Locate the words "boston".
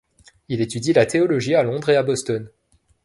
2.01-2.49